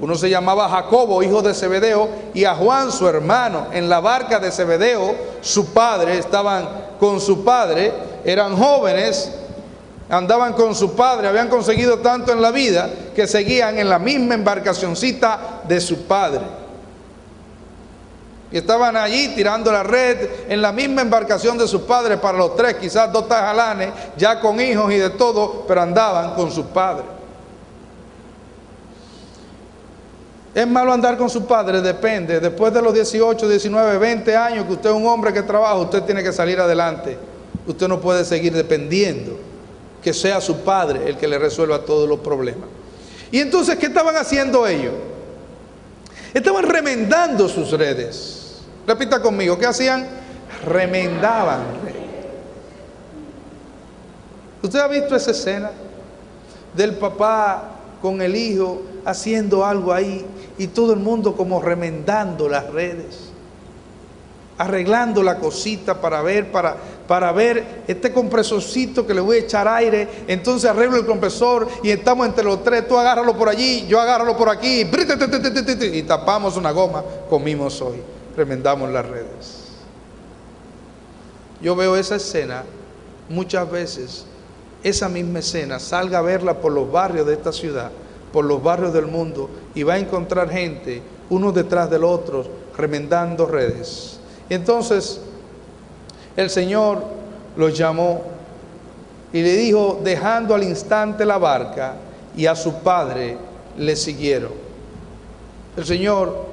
uno 0.00 0.14
se 0.14 0.30
llamaba 0.30 0.68
Jacobo, 0.68 1.22
hijo 1.22 1.42
de 1.42 1.52
Zebedeo, 1.52 2.08
y 2.32 2.44
a 2.44 2.54
Juan, 2.54 2.90
su 2.90 3.06
hermano, 3.06 3.66
en 3.70 3.88
la 3.90 4.00
barca 4.00 4.40
de 4.40 4.50
Zebedeo, 4.50 5.14
su 5.42 5.74
padre, 5.74 6.18
estaban 6.18 6.66
con 6.98 7.20
su 7.20 7.44
padre, 7.44 7.92
eran 8.24 8.56
jóvenes, 8.56 9.30
andaban 10.08 10.54
con 10.54 10.74
su 10.74 10.94
padre, 10.94 11.28
habían 11.28 11.48
conseguido 11.48 11.98
tanto 11.98 12.32
en 12.32 12.40
la 12.40 12.50
vida 12.50 12.88
que 13.14 13.26
seguían 13.26 13.78
en 13.78 13.90
la 13.90 13.98
misma 13.98 14.34
embarcacioncita 14.34 15.60
de 15.68 15.78
su 15.82 16.04
padre. 16.04 16.59
Y 18.52 18.58
estaban 18.58 18.96
allí 18.96 19.28
tirando 19.28 19.70
la 19.70 19.82
red 19.82 20.28
en 20.48 20.60
la 20.60 20.72
misma 20.72 21.02
embarcación 21.02 21.56
de 21.56 21.68
su 21.68 21.86
padre 21.86 22.16
para 22.16 22.36
los 22.36 22.56
tres, 22.56 22.74
quizás 22.74 23.12
dos 23.12 23.28
tajalanes, 23.28 23.90
ya 24.16 24.40
con 24.40 24.60
hijos 24.60 24.92
y 24.92 24.96
de 24.96 25.10
todo, 25.10 25.64
pero 25.68 25.82
andaban 25.82 26.34
con 26.34 26.50
su 26.50 26.66
padre. 26.66 27.04
¿Es 30.52 30.66
malo 30.66 30.92
andar 30.92 31.16
con 31.16 31.30
su 31.30 31.46
padre? 31.46 31.80
Depende. 31.80 32.40
Después 32.40 32.74
de 32.74 32.82
los 32.82 32.92
18, 32.92 33.48
19, 33.48 33.98
20 33.98 34.36
años 34.36 34.66
que 34.66 34.72
usted 34.72 34.90
es 34.90 34.96
un 34.96 35.06
hombre 35.06 35.32
que 35.32 35.42
trabaja, 35.42 35.76
usted 35.76 36.02
tiene 36.02 36.22
que 36.24 36.32
salir 36.32 36.58
adelante. 36.58 37.16
Usted 37.68 37.86
no 37.86 38.00
puede 38.00 38.24
seguir 38.24 38.52
dependiendo 38.52 39.38
que 40.02 40.12
sea 40.12 40.40
su 40.40 40.58
padre 40.60 41.08
el 41.08 41.16
que 41.16 41.28
le 41.28 41.38
resuelva 41.38 41.84
todos 41.84 42.08
los 42.08 42.18
problemas. 42.18 42.68
Y 43.30 43.38
entonces, 43.38 43.76
¿qué 43.76 43.86
estaban 43.86 44.16
haciendo 44.16 44.66
ellos? 44.66 44.94
Estaban 46.34 46.64
remendando 46.64 47.48
sus 47.48 47.70
redes. 47.70 48.39
Repita 48.90 49.22
conmigo, 49.22 49.56
¿qué 49.56 49.66
hacían? 49.66 50.04
Remendaban. 50.66 51.60
¿Usted 54.64 54.80
ha 54.80 54.88
visto 54.88 55.14
esa 55.14 55.30
escena 55.30 55.70
del 56.74 56.96
papá 56.96 57.70
con 58.02 58.20
el 58.20 58.34
hijo 58.34 58.82
haciendo 59.04 59.64
algo 59.64 59.92
ahí 59.92 60.26
y 60.58 60.66
todo 60.66 60.92
el 60.92 60.98
mundo 60.98 61.36
como 61.36 61.62
remendando 61.62 62.48
las 62.48 62.68
redes, 62.72 63.30
arreglando 64.58 65.22
la 65.22 65.38
cosita 65.38 66.00
para 66.00 66.20
ver, 66.20 66.50
para, 66.50 66.74
para 67.06 67.30
ver 67.30 67.84
este 67.86 68.12
compresorcito 68.12 69.06
que 69.06 69.14
le 69.14 69.20
voy 69.20 69.36
a 69.36 69.40
echar 69.42 69.68
aire, 69.68 70.08
entonces 70.26 70.68
arreglo 70.68 70.96
el 70.96 71.06
compresor 71.06 71.68
y 71.84 71.90
estamos 71.90 72.26
entre 72.26 72.42
los 72.42 72.64
tres, 72.64 72.88
tú 72.88 72.98
agárralo 72.98 73.38
por 73.38 73.48
allí, 73.50 73.86
yo 73.86 74.00
agárralo 74.00 74.36
por 74.36 74.48
aquí, 74.48 74.80
y 74.80 76.02
tapamos 76.02 76.56
una 76.56 76.72
goma, 76.72 77.04
comimos 77.28 77.80
hoy, 77.80 78.02
remendamos 78.36 78.90
las 78.90 79.06
redes. 79.06 79.68
Yo 81.60 81.76
veo 81.76 81.96
esa 81.96 82.16
escena 82.16 82.64
muchas 83.28 83.70
veces, 83.70 84.24
esa 84.82 85.08
misma 85.08 85.40
escena, 85.40 85.78
salga 85.78 86.18
a 86.18 86.22
verla 86.22 86.60
por 86.60 86.72
los 86.72 86.90
barrios 86.90 87.26
de 87.26 87.34
esta 87.34 87.52
ciudad 87.52 87.90
por 88.32 88.44
los 88.44 88.62
barrios 88.62 88.92
del 88.92 89.06
mundo 89.06 89.50
y 89.74 89.82
va 89.82 89.94
a 89.94 89.98
encontrar 89.98 90.50
gente, 90.50 91.02
uno 91.28 91.52
detrás 91.52 91.90
del 91.90 92.04
otro, 92.04 92.44
remendando 92.76 93.46
redes. 93.46 94.18
entonces 94.48 95.20
el 96.36 96.48
Señor 96.48 97.02
los 97.56 97.76
llamó 97.76 98.22
y 99.32 99.42
le 99.42 99.56
dijo, 99.56 100.00
dejando 100.02 100.54
al 100.54 100.64
instante 100.64 101.24
la 101.24 101.38
barca, 101.38 101.94
y 102.36 102.46
a 102.46 102.54
su 102.54 102.74
padre 102.74 103.36
le 103.76 103.96
siguieron. 103.96 104.52
El 105.76 105.84
Señor 105.84 106.46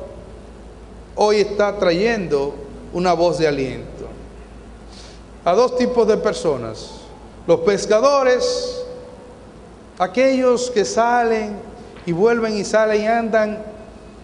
hoy 1.17 1.41
está 1.41 1.77
trayendo 1.77 2.55
una 2.93 3.13
voz 3.13 3.37
de 3.37 3.47
aliento 3.47 3.97
a 5.47 5.53
dos 5.53 5.77
tipos 5.77 6.05
de 6.05 6.17
personas. 6.17 6.89
Los 7.47 7.61
pescadores, 7.61 8.83
aquellos 9.97 10.69
que 10.71 10.83
salen 10.83 11.55
y 12.05 12.11
vuelven 12.11 12.57
y 12.57 12.65
salen 12.65 13.01
y 13.01 13.07
andan 13.07 13.63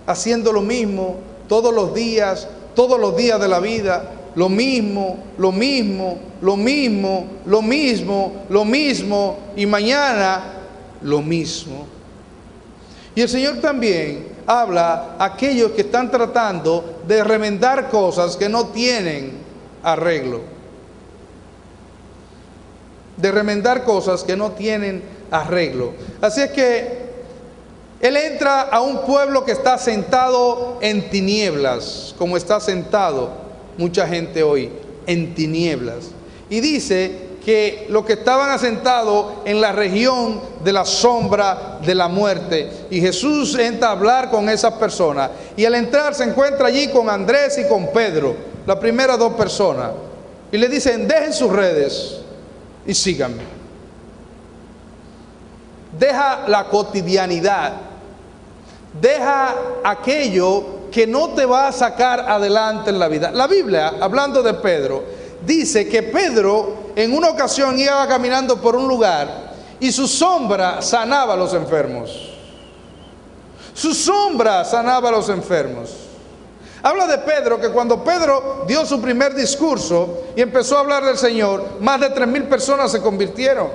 haciendo 0.05 0.51
lo 0.51 0.61
mismo 0.61 1.15
todos 1.47 1.73
los 1.73 1.93
días, 1.93 2.49
todos 2.75 2.99
los 2.99 3.15
días 3.15 3.39
de 3.39 3.47
la 3.47 3.61
vida, 3.61 4.11
lo 4.35 4.49
mismo, 4.49 5.17
lo 5.37 5.53
mismo, 5.53 6.19
lo 6.41 6.57
mismo, 6.57 7.25
lo 7.45 7.61
mismo, 7.61 8.33
lo 8.49 8.65
mismo, 8.65 9.37
y 9.55 9.65
mañana 9.65 10.43
lo 11.01 11.21
mismo. 11.21 11.85
Y 13.15 13.21
el 13.21 13.29
Señor 13.29 13.61
también 13.61 14.32
habla 14.47 15.15
a 15.17 15.25
aquellos 15.25 15.71
que 15.71 15.81
están 15.81 16.11
tratando 16.11 17.01
de 17.07 17.23
remendar 17.23 17.89
cosas 17.89 18.35
que 18.37 18.49
no 18.49 18.67
tienen 18.67 19.33
arreglo. 19.83 20.41
De 23.17 23.31
remendar 23.31 23.83
cosas 23.83 24.23
que 24.23 24.35
no 24.35 24.51
tienen 24.51 25.03
arreglo. 25.31 25.93
Así 26.21 26.41
es 26.41 26.51
que 26.51 27.03
Él 28.01 28.17
entra 28.17 28.61
a 28.61 28.81
un 28.81 29.01
pueblo 29.01 29.45
que 29.45 29.51
está 29.51 29.77
sentado 29.77 30.77
en 30.81 31.09
tinieblas, 31.09 32.15
como 32.17 32.37
está 32.37 32.59
sentado 32.59 33.31
mucha 33.77 34.07
gente 34.07 34.43
hoy, 34.43 34.69
en 35.05 35.33
tinieblas. 35.35 36.11
Y 36.49 36.59
dice 36.59 37.32
que 37.43 37.87
los 37.89 38.05
que 38.05 38.13
estaban 38.13 38.51
asentados 38.51 39.33
en 39.43 39.59
la 39.59 39.73
región 39.73 40.41
de 40.63 40.71
la 40.71 40.85
sombra 40.85 41.79
de 41.85 41.93
la 41.93 42.07
muerte. 42.07 42.87
Y 42.89 43.01
Jesús 43.01 43.57
entra 43.59 43.89
a 43.89 43.91
hablar 43.91 44.29
con 44.29 44.47
esas 44.47 44.73
personas. 44.73 45.29
Y 45.57 45.65
al 45.65 45.75
entrar 45.75 46.15
se 46.15 46.23
encuentra 46.23 46.67
allí 46.67 46.87
con 46.87 47.09
Andrés 47.09 47.57
y 47.57 47.67
con 47.67 47.87
Pedro, 47.91 48.35
las 48.65 48.77
primeras 48.77 49.19
dos 49.19 49.33
personas. 49.33 49.91
Y 50.51 50.57
le 50.57 50.69
dicen, 50.69 51.07
dejen 51.07 51.33
sus 51.33 51.51
redes 51.51 52.21
y 52.85 52.93
síganme. 52.93 53.43
Deja 55.99 56.47
la 56.47 56.65
cotidianidad. 56.65 57.73
Deja 59.01 59.55
aquello 59.83 60.83
que 60.91 61.05
no 61.07 61.29
te 61.29 61.45
va 61.45 61.67
a 61.67 61.71
sacar 61.71 62.21
adelante 62.21 62.89
en 62.89 62.99
la 62.99 63.09
vida. 63.09 63.31
La 63.31 63.47
Biblia, 63.47 63.95
hablando 63.99 64.41
de 64.41 64.53
Pedro, 64.53 65.03
dice 65.45 65.89
que 65.89 66.03
Pedro 66.03 66.82
en 66.95 67.13
una 67.13 67.29
ocasión 67.29 67.77
iba 67.79 68.07
caminando 68.07 68.61
por 68.61 68.75
un 68.75 68.87
lugar 68.87 69.53
y 69.79 69.91
su 69.91 70.07
sombra 70.07 70.81
sanaba 70.81 71.33
a 71.33 71.37
los 71.37 71.53
enfermos. 71.53 72.31
Su 73.73 73.93
sombra 73.93 74.63
sanaba 74.63 75.09
a 75.09 75.11
los 75.11 75.29
enfermos. 75.29 75.89
Habla 76.83 77.07
de 77.07 77.17
Pedro 77.19 77.59
que 77.59 77.69
cuando 77.69 78.03
Pedro 78.03 78.65
dio 78.67 78.85
su 78.85 79.01
primer 79.01 79.33
discurso 79.33 80.23
y 80.35 80.41
empezó 80.41 80.77
a 80.77 80.81
hablar 80.81 81.05
del 81.05 81.17
Señor, 81.17 81.79
más 81.79 81.99
de 81.99 82.09
tres 82.09 82.27
mil 82.27 82.43
personas 82.43 82.91
se 82.91 83.01
convirtieron. 83.01 83.69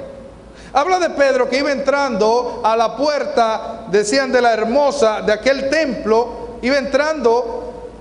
Habla 0.73 0.99
de 0.99 1.11
Pedro 1.11 1.49
que 1.49 1.59
iba 1.59 1.73
entrando 1.73 2.61
a 2.63 2.77
la 2.77 2.97
puerta, 2.97 3.87
decían 3.91 4.31
de 4.31 4.43
la 4.43 4.53
hermosa, 4.53 5.23
de 5.23 5.33
aquel 5.33 5.71
templo, 5.71 6.59
iba 6.61 6.77
entrando 6.77 7.58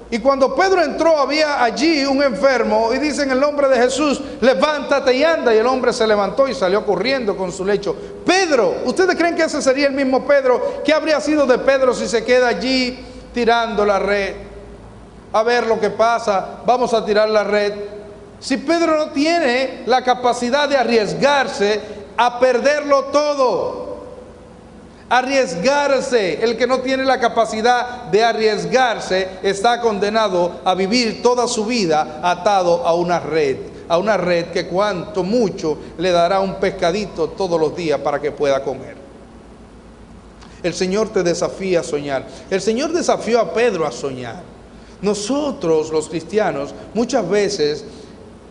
y 0.10 0.20
cuando 0.20 0.56
Pedro 0.56 0.82
entró 0.84 1.20
había 1.20 1.62
allí 1.62 2.06
un 2.06 2.24
enfermo 2.24 2.94
y 2.94 2.98
dice 2.98 3.24
en 3.24 3.32
el 3.32 3.40
nombre 3.42 3.68
de 3.68 3.76
Jesús, 3.76 4.22
levántate 4.40 5.14
y 5.14 5.24
anda. 5.24 5.54
Y 5.54 5.58
el 5.58 5.68
hombre 5.68 5.92
se 5.92 6.08
levantó 6.08 6.48
y 6.48 6.54
salió 6.54 6.86
corriendo 6.86 7.36
con 7.36 7.52
su 7.52 7.66
lecho. 7.66 7.94
Pedro, 8.26 8.84
¿ustedes 8.86 9.16
creen 9.18 9.36
que 9.36 9.44
ese 9.44 9.62
sería 9.62 9.88
el 9.88 9.94
mismo 9.94 10.26
Pedro? 10.26 10.82
¿Qué 10.86 10.94
habría 10.94 11.20
sido 11.20 11.46
de 11.46 11.58
Pedro 11.58 11.94
si 11.94 12.08
se 12.08 12.24
queda 12.24 12.48
allí 12.48 12.98
tirando 13.34 13.86
la 13.86 14.00
red? 14.00 14.36
A 15.34 15.44
ver 15.44 15.68
lo 15.68 15.78
que 15.78 15.90
pasa, 15.90 16.62
vamos 16.66 16.94
a 16.94 17.04
tirar 17.04 17.28
la 17.28 17.44
red. 17.44 17.74
Si 18.40 18.56
Pedro 18.58 18.98
no 18.98 19.10
tiene 19.10 19.84
la 19.88 20.06
capacidad 20.06 20.70
de 20.70 20.78
arriesgarse 20.78 21.82
a 22.16 22.40
perderlo 22.40 23.06
todo, 23.06 23.87
Arriesgarse, 25.10 26.44
el 26.44 26.58
que 26.58 26.68
no 26.68 26.80
tiene 26.80 27.06
la 27.06 27.20
capacidad 27.20 28.06
de 28.06 28.24
arriesgarse 28.24 29.30
está 29.42 29.80
condenado 29.80 30.60
a 30.66 30.76
vivir 30.76 31.22
toda 31.22 31.48
su 31.48 31.66
vida 31.66 32.20
atado 32.22 32.86
a 32.86 32.94
una 32.94 33.18
red, 33.20 33.58
a 33.88 33.98
una 33.98 34.18
red 34.18 34.48
que 34.48 34.68
cuanto 34.68 35.24
mucho 35.24 35.78
le 35.98 36.12
dará 36.12 36.42
un 36.42 36.56
pescadito 36.56 37.30
todos 37.30 37.60
los 37.60 37.74
días 37.74 38.02
para 38.02 38.20
que 38.20 38.32
pueda 38.32 38.62
comer. 38.62 38.98
El 40.62 40.74
Señor 40.74 41.10
te 41.10 41.24
desafía 41.24 41.80
a 41.80 41.84
soñar. 41.84 42.28
El 42.50 42.60
Señor 42.60 42.92
desafió 42.92 43.40
a 43.40 43.54
Pedro 43.54 43.88
a 43.88 43.92
soñar. 43.94 44.42
Nosotros 45.02 45.90
los 45.90 46.10
cristianos 46.10 46.74
muchas 46.94 47.30
veces 47.30 47.86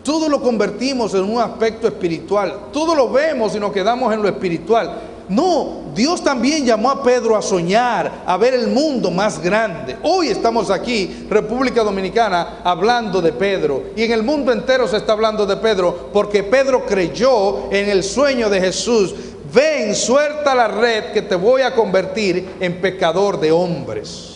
todo 0.03 0.29
lo 0.29 0.41
convertimos 0.41 1.13
en 1.13 1.23
un 1.23 1.39
aspecto 1.39 1.87
espiritual. 1.87 2.67
Todo 2.71 2.95
lo 2.95 3.11
vemos 3.11 3.55
y 3.55 3.59
nos 3.59 3.71
quedamos 3.73 4.11
en 4.13 4.23
lo 4.23 4.29
espiritual. 4.29 5.16
No, 5.29 5.91
Dios 5.93 6.23
también 6.23 6.65
llamó 6.65 6.89
a 6.89 7.03
Pedro 7.03 7.35
a 7.35 7.41
soñar, 7.41 8.23
a 8.25 8.37
ver 8.37 8.53
el 8.53 8.67
mundo 8.67 9.11
más 9.11 9.41
grande. 9.41 9.97
Hoy 10.03 10.29
estamos 10.29 10.71
aquí, 10.71 11.27
República 11.29 11.83
Dominicana, 11.83 12.61
hablando 12.63 13.21
de 13.21 13.33
Pedro. 13.33 13.87
Y 13.95 14.03
en 14.03 14.11
el 14.13 14.23
mundo 14.23 14.53
entero 14.53 14.87
se 14.87 14.97
está 14.97 15.11
hablando 15.11 15.45
de 15.45 15.57
Pedro 15.57 16.09
porque 16.13 16.43
Pedro 16.43 16.85
creyó 16.85 17.69
en 17.71 17.89
el 17.89 18.03
sueño 18.03 18.49
de 18.49 18.61
Jesús. 18.61 19.13
Ven, 19.53 19.95
suelta 19.95 20.55
la 20.55 20.69
red 20.69 21.11
que 21.11 21.21
te 21.21 21.35
voy 21.35 21.61
a 21.61 21.75
convertir 21.75 22.55
en 22.61 22.79
pecador 22.79 23.37
de 23.39 23.51
hombres. 23.51 24.35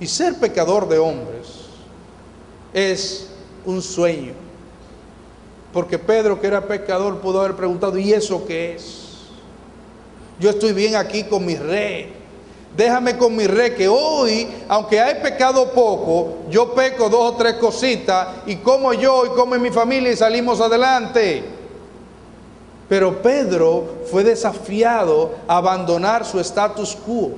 Y 0.00 0.06
ser 0.06 0.34
pecador 0.34 0.88
de 0.88 0.98
hombres 0.98 1.46
es 2.72 3.28
un 3.64 3.82
sueño. 3.82 4.32
Porque 5.72 5.98
Pedro, 5.98 6.40
que 6.40 6.46
era 6.48 6.66
pecador, 6.66 7.20
pudo 7.20 7.40
haber 7.40 7.54
preguntado, 7.54 7.98
¿y 7.98 8.12
eso 8.12 8.44
qué 8.44 8.74
es? 8.74 9.07
Yo 10.38 10.50
estoy 10.50 10.72
bien 10.72 10.94
aquí 10.96 11.24
con 11.24 11.44
mi 11.44 11.56
rey. 11.56 12.14
Déjame 12.76 13.16
con 13.16 13.34
mi 13.34 13.46
rey 13.46 13.72
que 13.72 13.88
hoy, 13.88 14.46
aunque 14.68 15.00
hay 15.00 15.16
pecado 15.16 15.72
poco, 15.72 16.44
yo 16.48 16.74
peco 16.74 17.08
dos 17.08 17.32
o 17.32 17.36
tres 17.36 17.54
cositas 17.54 18.28
y 18.46 18.56
como 18.56 18.92
yo 18.92 19.26
y 19.26 19.30
como 19.30 19.56
mi 19.56 19.70
familia 19.70 20.12
y 20.12 20.16
salimos 20.16 20.60
adelante. 20.60 21.42
Pero 22.88 23.20
Pedro 23.20 23.96
fue 24.10 24.22
desafiado 24.22 25.32
a 25.48 25.56
abandonar 25.56 26.24
su 26.24 26.38
status 26.38 26.94
quo, 26.94 27.32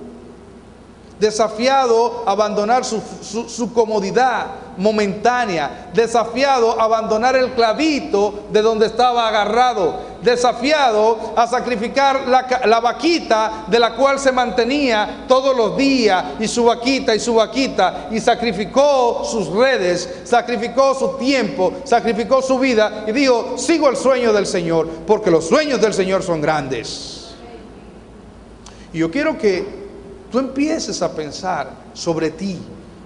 desafiado 1.18 2.22
a 2.26 2.32
abandonar 2.32 2.84
su, 2.84 3.00
su 3.48 3.72
comodidad, 3.72 4.46
momentánea, 4.76 5.90
desafiado 5.94 6.78
a 6.78 6.84
abandonar 6.84 7.34
el 7.36 7.52
clavito 7.52 8.44
de 8.52 8.62
donde 8.62 8.86
estaba 8.86 9.26
agarrado, 9.26 10.09
desafiado 10.22 11.32
a 11.36 11.46
sacrificar 11.46 12.26
la, 12.28 12.80
vaquita 12.80 13.64
de 13.66 13.78
la 13.78 13.94
cual 13.94 14.18
se 14.18 14.32
mantenía 14.32 15.24
todos 15.26 15.56
los 15.56 15.76
días 15.76 16.24
y 16.38 16.48
su 16.48 16.64
vaquita 16.64 17.14
y 17.14 17.20
su 17.20 17.34
vaquita 17.34 18.08
y 18.10 18.20
sacrificó 18.20 19.24
sus 19.24 19.48
redes, 19.48 20.20
sacrificó 20.24 20.94
su 20.94 21.16
tiempo, 21.16 21.72
sacrificó 21.84 22.42
su 22.42 22.58
vida 22.58 23.04
y 23.06 23.12
dijo, 23.12 23.56
sigo 23.56 23.88
el 23.88 23.96
sueño 23.96 24.32
del 24.32 24.46
Señor, 24.46 24.88
porque 25.06 25.30
los 25.30 25.46
sueños 25.46 25.80
del 25.80 25.94
Señor 25.94 26.22
son 26.22 26.40
grandes. 26.40 27.30
Y 28.92 28.98
yo 28.98 29.10
quiero 29.10 29.38
que 29.38 29.64
tú 30.30 30.38
empieces 30.38 31.00
a 31.02 31.12
pensar 31.12 31.70
sobre 31.94 32.30
ti, 32.30 32.58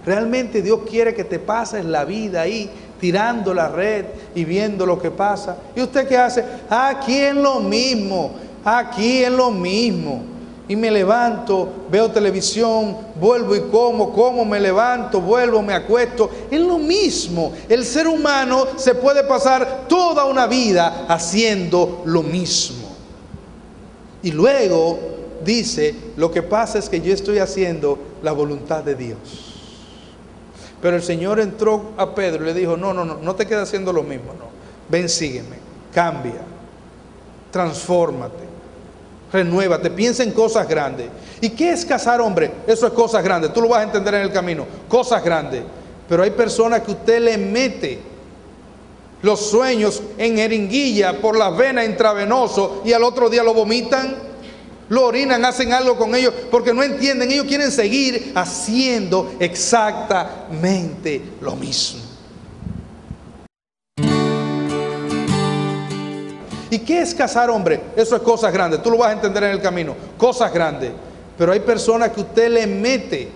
Realmente 0.04 0.60
Dios 0.60 0.80
quiere 0.88 1.14
que 1.14 1.24
te 1.24 1.38
pases 1.38 1.84
la 1.84 2.04
vida 2.04 2.42
ahí 2.42 2.70
tirando 3.04 3.52
la 3.52 3.68
red 3.68 4.06
y 4.34 4.46
viendo 4.46 4.86
lo 4.86 4.98
que 4.98 5.10
pasa. 5.10 5.58
¿Y 5.76 5.82
usted 5.82 6.08
qué 6.08 6.16
hace? 6.16 6.42
Aquí 6.70 7.18
en 7.18 7.42
lo 7.42 7.60
mismo, 7.60 8.30
aquí 8.64 9.22
en 9.22 9.36
lo 9.36 9.50
mismo. 9.50 10.22
Y 10.68 10.74
me 10.74 10.90
levanto, 10.90 11.68
veo 11.90 12.10
televisión, 12.10 12.96
vuelvo 13.20 13.54
y 13.54 13.60
como, 13.70 14.10
como, 14.10 14.46
me 14.46 14.58
levanto, 14.58 15.20
vuelvo, 15.20 15.60
me 15.60 15.74
acuesto. 15.74 16.30
Es 16.50 16.58
lo 16.58 16.78
mismo. 16.78 17.52
El 17.68 17.84
ser 17.84 18.08
humano 18.08 18.68
se 18.76 18.94
puede 18.94 19.22
pasar 19.24 19.84
toda 19.86 20.24
una 20.24 20.46
vida 20.46 21.04
haciendo 21.06 22.04
lo 22.06 22.22
mismo. 22.22 22.88
Y 24.22 24.30
luego 24.30 24.98
dice, 25.44 25.94
lo 26.16 26.30
que 26.30 26.40
pasa 26.40 26.78
es 26.78 26.88
que 26.88 27.02
yo 27.02 27.12
estoy 27.12 27.38
haciendo 27.38 27.98
la 28.22 28.32
voluntad 28.32 28.82
de 28.82 28.94
Dios. 28.94 29.53
Pero 30.84 30.96
el 30.96 31.02
Señor 31.02 31.40
entró 31.40 31.92
a 31.96 32.14
Pedro 32.14 32.42
y 32.42 32.48
le 32.48 32.52
dijo, 32.52 32.76
no, 32.76 32.92
no, 32.92 33.06
no, 33.06 33.16
no 33.16 33.34
te 33.34 33.46
quedes 33.46 33.62
haciendo 33.62 33.90
lo 33.90 34.02
mismo, 34.02 34.34
no. 34.38 34.48
Ven, 34.90 35.08
sígueme, 35.08 35.56
cambia, 35.94 36.42
transfórmate, 37.50 38.44
renuévate, 39.32 39.88
piensa 39.88 40.24
en 40.24 40.32
cosas 40.32 40.68
grandes. 40.68 41.06
¿Y 41.40 41.48
qué 41.48 41.70
es 41.70 41.86
casar 41.86 42.20
hombre? 42.20 42.50
Eso 42.66 42.86
es 42.86 42.92
cosas 42.92 43.24
grandes, 43.24 43.50
tú 43.54 43.62
lo 43.62 43.68
vas 43.70 43.80
a 43.80 43.84
entender 43.84 44.12
en 44.12 44.20
el 44.20 44.30
camino, 44.30 44.66
cosas 44.86 45.24
grandes. 45.24 45.62
Pero 46.06 46.22
hay 46.22 46.32
personas 46.32 46.82
que 46.82 46.90
usted 46.90 47.18
le 47.18 47.38
mete 47.38 47.98
los 49.22 49.40
sueños 49.40 50.02
en 50.18 50.36
jeringuilla 50.36 51.18
por 51.18 51.38
la 51.38 51.48
vena 51.48 51.82
intravenoso 51.82 52.82
y 52.84 52.92
al 52.92 53.04
otro 53.04 53.30
día 53.30 53.42
lo 53.42 53.54
vomitan 53.54 54.16
lo 54.88 55.06
orinan, 55.06 55.44
hacen 55.44 55.72
algo 55.72 55.96
con 55.96 56.14
ellos 56.14 56.32
porque 56.50 56.74
no 56.74 56.82
entienden. 56.82 57.30
Ellos 57.30 57.46
quieren 57.46 57.70
seguir 57.70 58.32
haciendo 58.34 59.34
exactamente 59.40 61.22
lo 61.40 61.56
mismo. 61.56 62.00
¿Y 66.70 66.78
qué 66.80 67.02
es 67.02 67.14
casar 67.14 67.50
hombre? 67.50 67.80
Eso 67.94 68.16
es 68.16 68.22
cosas 68.22 68.52
grandes. 68.52 68.82
Tú 68.82 68.90
lo 68.90 68.98
vas 68.98 69.10
a 69.10 69.12
entender 69.12 69.44
en 69.44 69.50
el 69.50 69.62
camino. 69.62 69.94
Cosas 70.18 70.52
grandes. 70.52 70.90
Pero 71.38 71.52
hay 71.52 71.60
personas 71.60 72.10
que 72.10 72.20
usted 72.20 72.48
le 72.50 72.66
mete 72.66 73.28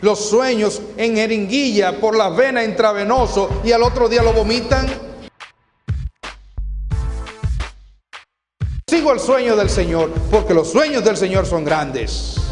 los 0.00 0.20
sueños 0.30 0.80
en 0.96 1.16
jeringuilla 1.16 2.00
por 2.00 2.16
la 2.16 2.30
vena 2.30 2.64
intravenoso 2.64 3.60
y 3.62 3.72
al 3.72 3.82
otro 3.82 4.08
día 4.08 4.22
lo 4.22 4.32
vomitan. 4.32 4.86
El 9.14 9.20
sueño 9.20 9.54
del 9.54 9.70
Señor, 9.70 10.10
porque 10.30 10.54
los 10.54 10.70
sueños 10.72 11.04
del 11.04 11.16
Señor 11.16 11.46
son 11.46 11.64
grandes. 11.64 12.43